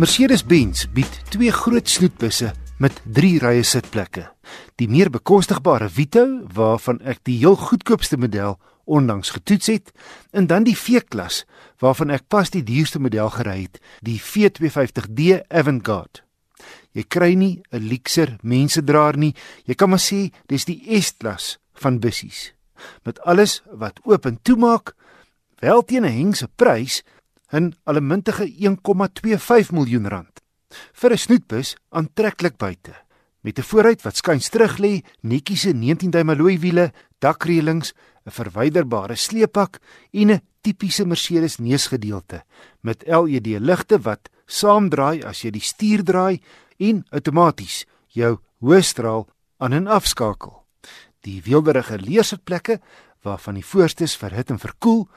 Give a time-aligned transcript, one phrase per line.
[0.00, 4.22] Mercedes-Benz bied twee groot snoetbusse met 3 rye sitplekke.
[4.80, 6.22] Die meer bekostigbare Vito,
[6.56, 8.56] waarvan ek die heel goedkoopste model
[8.88, 9.92] onlangs getoets het,
[10.32, 11.42] en dan die V-klas,
[11.84, 16.24] waarvan ek pas die duurste model gery het, die V250D Avantgarde.
[16.96, 19.34] Jy kry nie 'n luxer mensedraer nie,
[19.66, 22.54] jy kan maar sê dis die S-klas van bussies.
[23.04, 24.94] Met alles wat oop en toemaak,
[25.60, 27.02] wel teen 'n hengse prys,
[27.52, 30.40] 'n allemintige 1,25 miljoen rand.
[30.92, 32.94] Vir 'n snoetbus aantreklik buite
[33.40, 37.92] met 'n vooruit wat skuins terug lê, netjiese 19 duim alloy wiele, dakreëlings,
[38.26, 39.78] 'n verwyderbare sleepak
[40.12, 42.44] en 'n tipiese Mercedes neusgedeelte
[42.80, 46.40] met LED ligte wat saamdraai as jy die stuur draai
[46.78, 49.28] en outomaties jou hoëstraal
[49.58, 50.66] aan en afskakel.
[51.20, 52.80] Die weelderige leersitplekke
[53.22, 55.08] waarvan die voorstes verhit en verkoel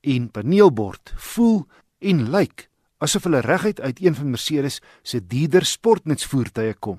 [0.00, 1.66] en paneelbord voel
[1.98, 2.68] en lyk
[2.98, 6.98] asof hulle reguit uit een van Mercedes se dierder sportnutsvoertuie kom.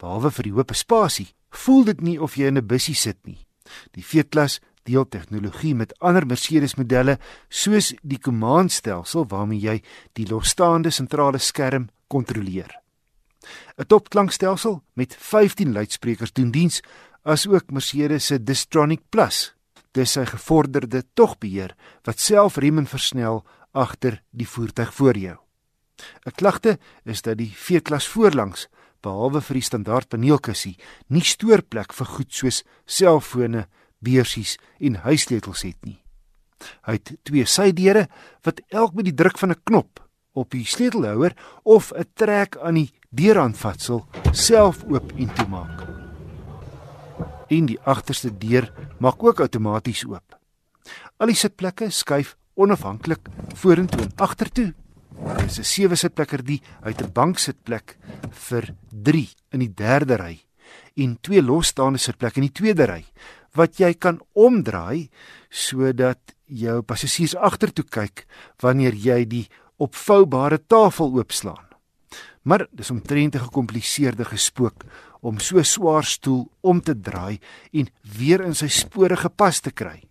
[0.00, 3.46] Behalwe vir die hoop spasie, voel dit nie of jy in 'n bussie sit nie.
[3.92, 10.90] Die V-klas deel tegnologie met ander Mercedes modelle soos die command-stelsel waarmee jy die losstaande
[10.90, 12.70] sentrale skerm kontroleer.
[13.78, 16.80] 'n Topklankstelsel met 15 luidsprekers doen diens
[17.22, 19.54] asook Mercedes se Distronic Plus
[19.94, 23.42] dis sy gevorderde togbeheer wat self rem en versnel
[23.72, 25.38] agter die voertuig voor jou.
[26.26, 28.68] 'n Klagte is dat die V-klas voorlangs
[29.02, 30.76] behalwe vir die standaard paneelkussie
[31.08, 33.66] nie stoorplek vir goed soos selfone,
[34.00, 36.00] beursies en huissleutels het nie.
[36.86, 38.08] Hy het twee sydeure
[38.42, 40.00] wat elk met die druk van 'n knop
[40.34, 45.93] op die sleutelhouer of 'n trek aan die deurhandvatsel self oop en toemaak
[47.48, 50.38] en die agterste deur maak ook outomaties oop.
[51.18, 54.72] Al die sitplekke skuif onafhanklik vorentoe en agtertoe.
[55.14, 57.96] Daar is 'n sewe sitplekker die uit 'n banksitplek
[58.30, 60.44] vir 3 in die derde ry
[60.96, 63.04] en twee losstaande sitplekke in die tweede ry
[63.54, 65.10] wat jy kan omdraai
[65.50, 68.26] sodat jou passasiers agtertoe kyk
[68.62, 71.66] wanneer jy die opvoubare tafel oopslaan.
[72.44, 74.84] Maar dis omtrent 'n gekompliseerde gespook
[75.24, 77.40] om so swaar stoel om te draai
[77.72, 80.02] en weer in sy spore gepas te kry.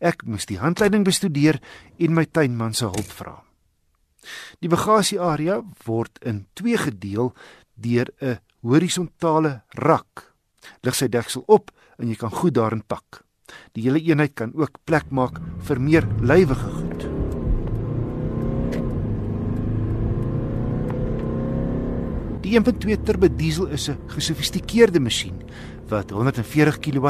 [0.00, 1.60] Ek moes die handleiding bestudeer
[1.98, 3.36] en my tuinman se hulp vra.
[4.62, 7.32] Die bagasiearea word in twee gedeel
[7.74, 10.34] deur 'n horisontale rak.
[10.82, 13.24] Lig sy deksel op en jy kan goed daarin pak.
[13.74, 17.11] Die hele eenheid kan ook plek maak vir meer lywige goed.
[22.52, 25.40] Die 1.2 turbo diesel is 'n gesofistikeerde masjien
[25.88, 27.06] wat 140 kW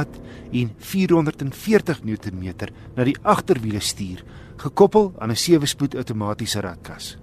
[0.52, 2.54] en 440 Nm
[2.94, 4.22] na die agterwiele stuur,
[4.56, 7.18] gekoppel aan 'n 7-spoed outomatiese ratkas.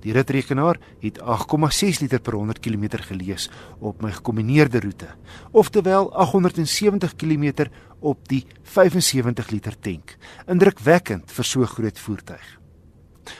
[0.00, 5.08] Die ritrekenaar het 8,6 liter per 100 km gelees op my gekombineerde roete,
[5.52, 7.68] oftewel 870 km
[8.00, 10.16] op die 75 liter tank.
[10.46, 12.60] Indrukwekkend vir so groot voertuig.